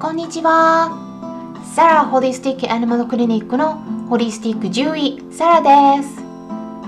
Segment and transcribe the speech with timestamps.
[0.00, 0.96] こんにちは。
[1.76, 3.74] サラホリスティックアニマルクリニックの
[4.08, 6.22] ホリスティック獣医サラです。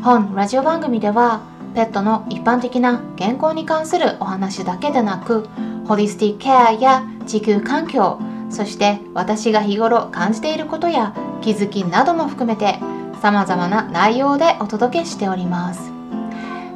[0.02, 1.42] 本ラジオ番組では
[1.74, 5.46] ペットの一般的な健康に関するお話だけでなく
[5.86, 8.18] ホリスティックケアや地球環境
[8.48, 12.78] そして私が日頃感じていることや気づきなども含めて
[13.20, 15.92] 様々な内容でお届けしております。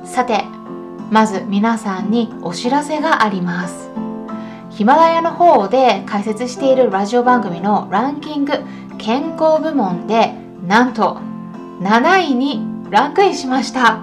[0.04, 0.44] さて
[1.10, 4.05] まず皆さんにお知らせがあります。
[4.76, 8.52] ヒマラヤの方で解説しているラジオ番組のランキング
[8.98, 10.34] 健康部門で
[10.66, 11.18] なんと
[11.80, 12.60] 7位に
[12.90, 14.02] ランクインしました。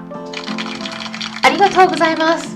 [1.43, 2.55] ありがとうございます。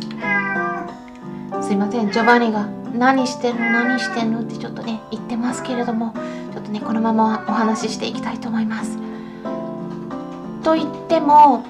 [1.61, 6.15] すいませんジョバニが何してんの何してんのってちょっとね言ってますけれども
[6.53, 8.97] ちょっとねこのままお話ししていきたいと思います。
[10.63, 11.63] と言っても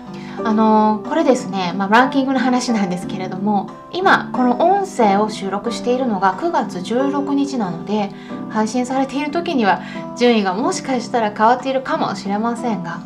[0.43, 8.11] あのこれですね、まあ、ランキングの話なんですけれども今この音声を収録しているのが9月16日なので
[8.49, 9.81] 配信されている時には
[10.17, 13.01] 順位がもしかしたら変わっているかもしれませんが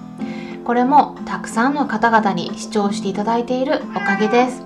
[0.65, 4.63] これもたくさんの方々に視聴していただいているおかげです。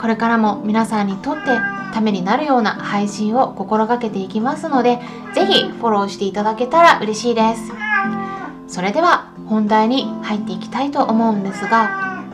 [0.00, 1.58] これからも皆さんにとって
[1.92, 5.00] ためになるような配信を心がけていきますので
[5.34, 8.27] 是非フォローしていただけたら嬉しいです。
[8.68, 12.24] それでは本題に入っていきたいと思うんですが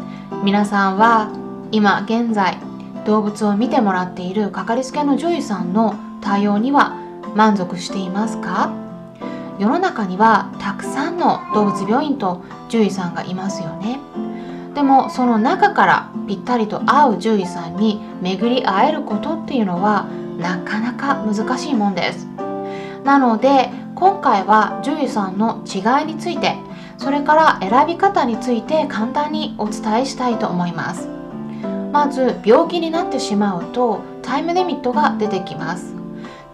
[0.42, 1.30] 皆さんは
[1.70, 2.58] 今現在
[3.06, 6.96] 動物を見てもらっているかかりつけの獣医さんの対応には
[7.34, 8.72] 満足していますか？
[9.58, 14.00] 世の中にはたくさんの動物病院と獣医さんがいますよね。
[14.74, 20.06] でもその中からぴったりと合う獣医さんに巡り会えることっていうのは
[20.38, 22.26] なかなか難しいもんです。
[23.04, 26.56] なので今回は獣医さんの違いについて
[26.98, 31.08] それから選び方について簡単にお伝えしたいと思います。
[31.92, 35.94] まず病気になってしまうとタイムリミットが出てきます。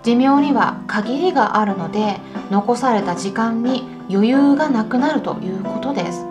[0.02, 6.27] 寿命には限りがあるので残された時間に余裕がなくなるということです。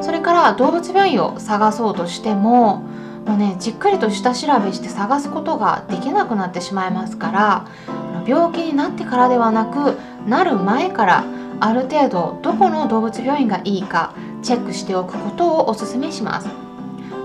[0.00, 2.78] それから動物病院を探そうとしても
[3.26, 7.66] もうねじっくりと下調べして探すことができなくなってしまいますから
[8.26, 11.24] 病気になってからではなくなる前から
[11.60, 16.48] ある程度どこの動物病院がいいかチェックしておくことをお勧めします。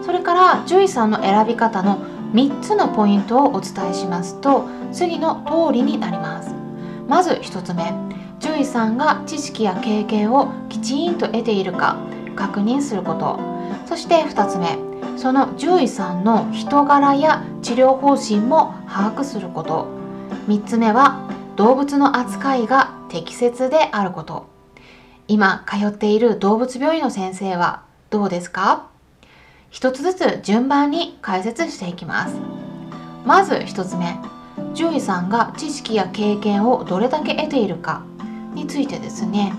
[0.06, 2.00] それから獣医さんの選び方の
[2.34, 6.54] 3つのポイントをお伝えしますと次の通りになります。
[7.08, 7.94] まず1つ目
[8.40, 11.98] 獣医さんが知識や経験をきちんと得ているか
[12.36, 13.40] 確認すること。
[13.86, 14.78] そして2つ目
[15.18, 19.88] その獣医さんの人柄や治療方針も把握すること。
[20.48, 21.25] 3つ目は
[21.56, 24.48] 動物の扱いが適切であること。
[25.28, 28.88] 今通っている動物病院の先生はどうですか？
[29.72, 32.36] 一つずつ順番に解説していきます。
[33.26, 34.18] まず1つ目
[34.74, 38.04] 獣医さんが知識や経験をどれだけ得ているか
[38.54, 39.54] についてですね。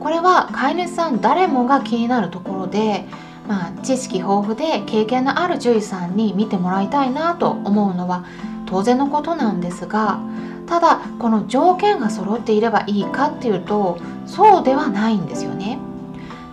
[0.00, 3.04] これは飼い主さん誰もが気になるところで、
[3.46, 8.24] まあ、知識豊富で経験のある獣医さんに見てもらいたいなと思うのは
[8.64, 10.18] 当然のことなんですが
[10.70, 15.80] ただこの条件が揃っていればいいかっていうとそうではないんですよね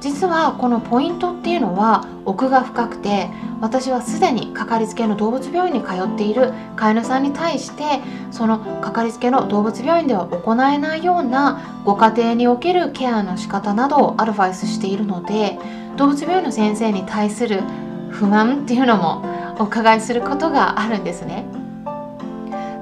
[0.01, 3.29] 実はこのポイントっていうのは奥が深くて
[3.61, 7.83] 私はすでにかかりつけの動物病院に通っている飼い主さんに対して
[8.31, 15.59] そのかかりつけの動物病院では行えないようなご家庭におけるケアの仕方などをアドバイスしているので
[15.95, 17.61] 動物病院の先生に対する
[18.09, 19.23] 不満っていうのも
[19.59, 21.66] お伺いすることがあるんですね。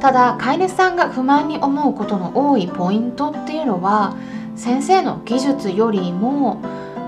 [0.05, 4.15] ただ飼い主さんが不満に思うことの多いポイントっていうのは
[4.55, 6.61] 先生の技術よりも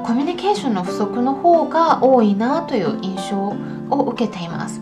[0.04, 3.56] コミュニケーションの不足の方が多いなという印象
[3.92, 4.82] を受けています。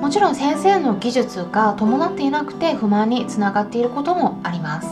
[0.00, 4.88] もちろん先生の技術が伴っていなくて不満につながっていることもあります。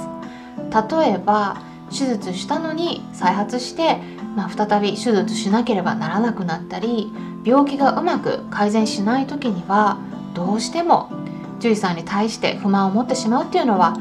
[0.70, 3.96] 例えば手術したのに再発して、
[4.36, 7.10] まあ、再び手術しなければならなくなったり
[7.42, 9.96] 病気がうまく改善しない時には
[10.34, 11.23] どうしても
[11.64, 13.96] 獣医さんに対して不満を持ってしまうっていうのは、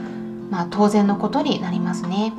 [0.49, 2.33] まあ、当然のことになりますね。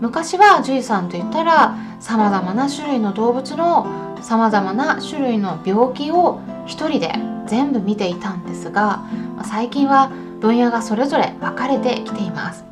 [0.00, 7.12] 昔は獣医さんといったらさまざまな種類の動物のさまざまな種類の病気を一人で
[7.46, 9.02] 全部見ていたんですが
[9.44, 10.10] 最近は
[10.40, 12.64] 分野がそれぞれ分かれてきています。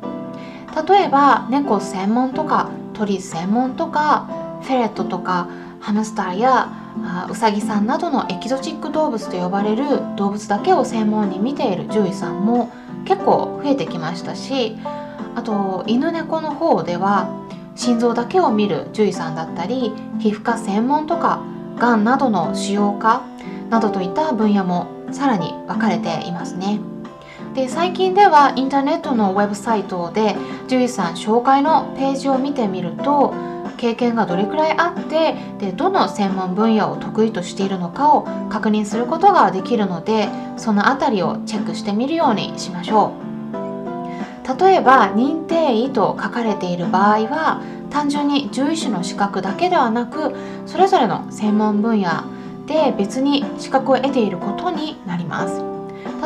[0.87, 5.47] 例えば猫専門とか鳥専門とかフェレットとか
[5.79, 6.86] ハムスターや
[7.29, 9.85] ウサギさんなどのエキゾチック動物と呼ばれる
[10.15, 12.71] 動物だけを専門に見ている獣医さんも
[13.05, 14.77] 結構増えてきましたし
[15.35, 17.29] あと犬猫の方では
[17.75, 21.43] 心臓だけを見る獣医さんだったり皮膚科専門とか
[21.77, 23.23] がんなどの腫瘍科
[23.69, 26.79] などといった分野もさらに分かれていますね。
[27.53, 30.35] で最近ではインターネットのウェブサイトで
[30.67, 33.33] 獣医さん紹介のページを見てみると
[33.77, 40.27] 経験がどれくらいあってでどの専門分野を得意としているのかを確認することができるので
[40.57, 43.27] その辺りをチェックしてみるようにしましょう。
[44.59, 50.33] 例えば認定医と書かれている場合は単純に獣医師の資格だけではなく
[50.65, 52.23] それぞれの専門分野
[52.65, 55.61] で別に資格を得ていることになります。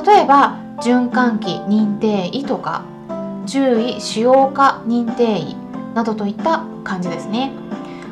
[0.05, 2.83] 例えば循環器認定医とか
[3.47, 5.55] 獣医使用科認定医
[5.93, 7.51] などといった感じですね。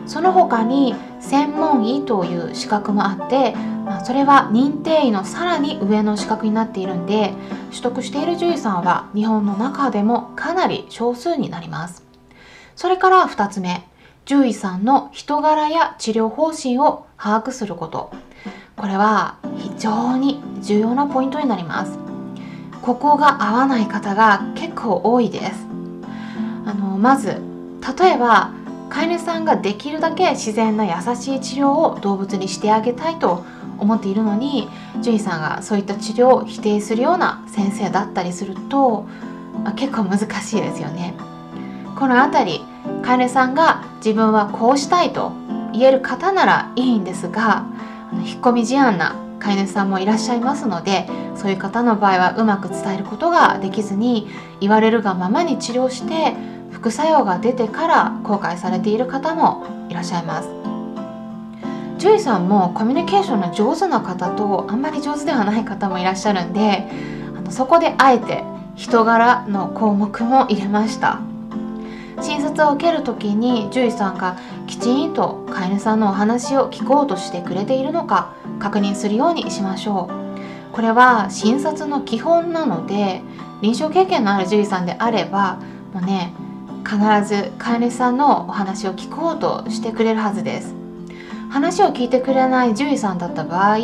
[0.05, 3.53] その他に専門医という資格もあって、
[3.85, 7.33] まあ、それは認定医のさらに上の資格になっているんで
[7.69, 12.03] 取得している獣医さんは日本の中でもかなり少数になります。
[12.75, 13.87] それから2つ目
[14.25, 18.11] 獣医さんの人柄や治療方針を把握すること。
[18.75, 21.99] これは非常に重要なポイントになります。
[22.81, 25.67] ここが合わない方が結構多いです。
[26.65, 27.41] あのまず
[27.97, 28.51] 例えば
[28.89, 33.45] 飼い主さんができるだけ自然な優しい治療を動物にしてあげたいと
[33.77, 39.05] 思っているのに獣医さんがそういった治療を否定するような先生だったりすると、
[39.63, 41.15] あ、結構難しいですよね。
[41.97, 42.61] この辺り
[43.03, 45.33] 飼い主さんが自分はこうしたいと
[45.73, 47.65] 言える方ならいいんですが
[48.25, 54.27] 引っ込み思案な飼い主さんもいらっしゃいますのでそういう方の場合はうまく伝えることができずに
[54.59, 56.35] 言われるがままに治療して
[56.71, 60.49] 副作用が出てから後悔されている方もいらっしゃいます。
[61.97, 66.87] 獣医さんもコミュニケーションの上手な方とあんまり上手ではない方もいらっしゃるんで
[67.37, 68.43] あのそこであえて
[68.75, 71.19] 人柄の項目も入れました。
[72.21, 74.37] 診察を受ける時に獣医さんが
[74.67, 80.73] きちんと飼い主さんのお話を聞こうとしてくれているのか確認するようにしましょう。
[80.73, 83.21] これは診察の基本なので
[83.61, 85.59] 臨床経験のある獣医さんであれば
[85.93, 86.33] もうね
[86.85, 86.97] 必
[87.27, 90.75] ず飼い主さんのお話を聞こうとしてくれるはずです。
[91.49, 93.77] 話を聞いてくれない獣医さんだった場合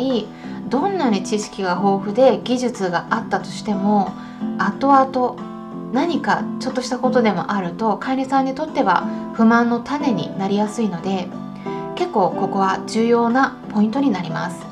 [0.68, 4.12] どんなに知識が豊富で技術があったとしても
[4.58, 11.28] 後々何かちょっとしたことでもあると飼い主さんにとっては不満の種になりやすいので
[11.96, 14.66] 結構ここは重要なポイントになります。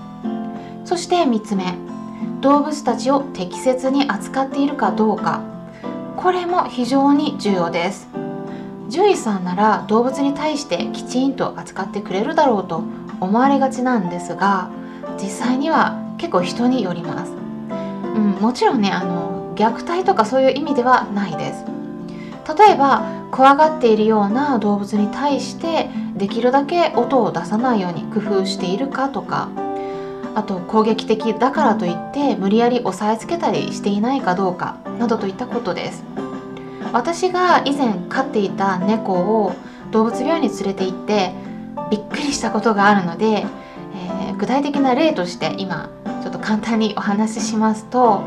[0.85, 1.75] そして3つ目
[2.41, 5.54] 動物たちを適切に扱っているかどうか。
[6.25, 8.09] これも非常に重要です。
[8.89, 12.83] 獣医さんなら動物に対してきちんと扱ってくれるだろうと
[13.21, 14.71] 思われがちなんですが
[15.19, 21.67] 実際には結構人によります、うん、もちろんねあの虐待とかそういう意味ではないです。
[22.59, 29.51] 例えば怖がっているような動物に対してできるだけ音を出さないように工夫しているかとか
[30.35, 36.05] あと攻撃的だからといって無理やり押さえつけたりしていないかどうかなどといったことです。
[36.93, 39.53] 私が以前飼っていた猫を
[39.91, 41.33] 動物病院に連れて行って
[41.91, 45.91] びっくりしたことがあるので、えー、具体的な例として今
[46.23, 48.23] ちょっと簡単にお話ししますと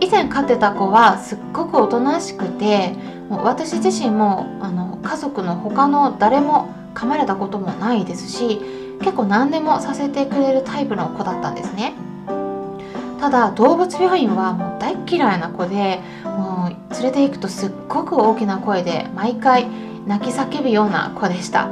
[0.00, 2.94] 以前飼ってた子はすっごくおとなしくて
[3.28, 8.60] もう私自身もあの家族の他の誰も噛まれたこともないですし
[9.00, 11.94] 結構何でもさせてくれるタイプの子だったんですね。
[13.20, 19.68] ただ動物病院はもう大嫌いな子でもう連れて行くとすっごく大きな声で毎回
[20.06, 21.68] 泣き叫ぶような子でした。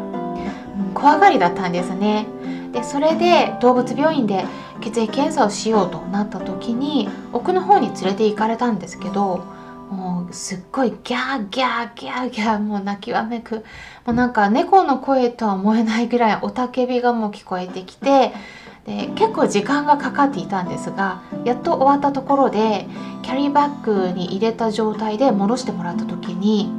[0.94, 2.26] 怖がりだったんですね。
[2.72, 4.44] でそれで動物病院で
[4.80, 9.44] 血液検査をしようとなった時に奥の方に連れて行かれたんですけど
[9.90, 13.64] もうすっごいギャーギャーギャーギャーもう泣きわめく。
[14.04, 18.32] もうなんか猫の声とは思えないぐらい雄たけびがもう聞こえてきて
[18.86, 22.86] で結構時間がかかっていたんですがやっと終わったところで
[23.22, 26.72] キャリーバッグに入れた状態で戻してもらった時に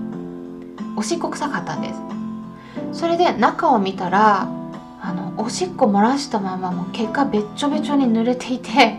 [0.95, 1.99] おしっこ臭かったんです。
[2.93, 4.47] それで中を見たら
[5.01, 8.97] あのおしっこ漏らしたままもう毛がべっちょべちょに濡れていて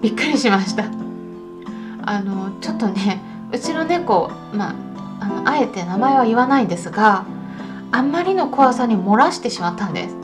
[0.00, 0.84] びっくりしました。
[2.04, 3.20] あのちょっとね
[3.52, 7.24] うちの猫、まあ、あのあえて名前は言わないんですが
[7.90, 10.16] あんまりの怖さに漏らしてしまったんです。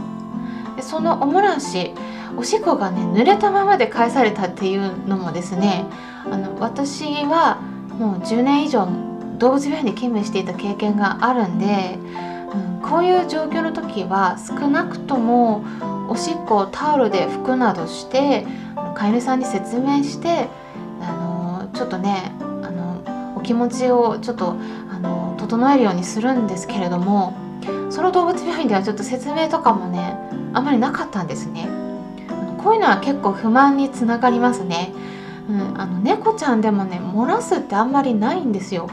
[0.76, 1.92] でそのおもらし
[2.36, 5.84] おしっこがね濡れたままで返されたっていうのもですね
[6.30, 7.60] あの私は
[7.98, 8.88] もう10年以上
[9.38, 11.98] 動物病院で勤務していた経験があるんで、
[12.80, 15.64] うん、こういう状況の時は少なくとも
[16.08, 18.46] おしっこをタオルで拭くなどして
[18.94, 20.48] 飼い主さんに説明して
[21.00, 22.32] あのちょっとね
[23.48, 24.58] 気持ちをちょっと
[24.90, 27.32] あの整えるようにするんですけれども
[27.88, 30.18] その動物病院ではちょっと説明とかもね
[30.52, 31.66] あんまりなかったんですね
[32.58, 34.92] こういうのは結構不満につながりますね、
[35.48, 38.90] うん、あの猫ちゃんでもね漏らすってあんまりないんですよ。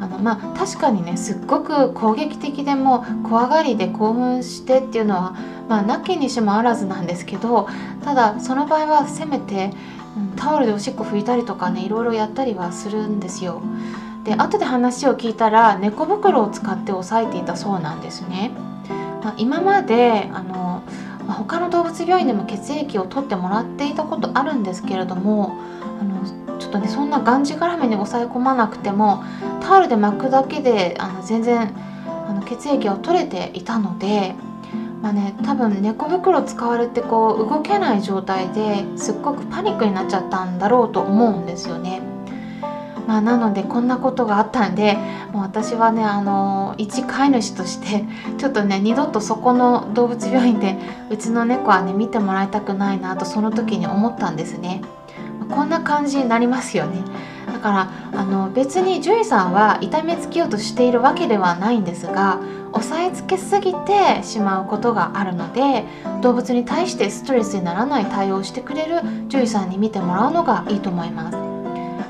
[0.00, 5.36] あのまあ確かにねすっごく攻撃的でも怖がりで興奮してっていうのは
[5.68, 7.68] まあなきにしもあらずなんですけど
[8.02, 9.70] ただその場合はせめて、
[10.16, 13.62] うん、タオルでおしっこ拭いたりとかねいろいろやったりはするんですよ。
[14.24, 18.52] で後で話を聞いたら猫袋を使って押さえていたそうなんですね。
[19.22, 20.82] まあ、今まであの、
[21.26, 25.56] 他の動物病院でも血液を取ってもらっていたことあるんですけれども
[26.74, 29.22] とねそんながんじがらめに抑え込まなくても
[29.60, 31.72] タオルで巻くだけであの全然
[32.06, 34.34] あの血液を取れていたので。
[35.02, 42.00] まあね、多分猫袋使われてこう動けない状態ですっごくパニックになっちゃったんだろうと思うんですよね。
[43.06, 44.96] まあ、なのでこんなことがあったんで
[45.30, 48.06] もう私はねあの一飼い主として
[48.38, 50.78] ちょっとね二度とそこの動物病院で
[51.10, 54.80] うちの猫はね見てもらいたくないなとその時に思ったんですね。
[55.50, 57.02] こんな感じになりますよね。
[57.46, 57.88] だから
[58.20, 62.38] あの別に獣医さんは痛めつけようとしているわけではないんですが
[62.72, 65.84] 押さえつけすぎてしまうことがあるので
[66.20, 71.43] 動物に対してストレスにならない対応をしてくれる獣医さんに見てもらうのがいいと思います。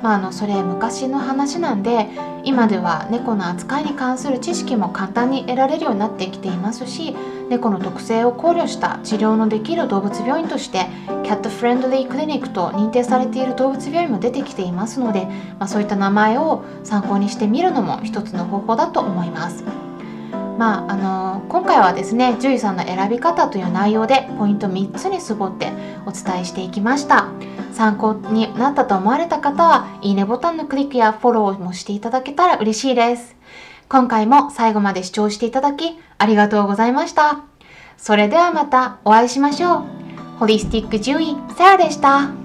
[0.05, 2.11] まあ、あのそれ昔の話なんで
[2.45, 7.17] 今では猫の扱いに関する知識も簡単に得られるようになってきていますし
[7.49, 10.89] 猫の特性を考慮した治療のできる動物病院として
[11.23, 15.25] キャットフレンドリークリニックと認定されている動物病院も出てきていますので、
[15.59, 19.84] まあ、そういった名前を参考にしてみるのも一つの方法だと思います。
[20.59, 25.73] まあ、あの今回はですね獣医さんの選び方という内容でポイント3つに絞って
[26.07, 27.29] お伝えしていきました。
[27.73, 33.37] 参考になったと思われた方は、いいねボタンのクリックやフォローもしていただけたら嬉しいです。
[33.89, 37.43] 今回も最後まで視聴していただき、ありがとうございました。
[37.97, 39.85] それではまたお会いしましょう。
[40.39, 42.44] ホリスティック獣医、サラでした。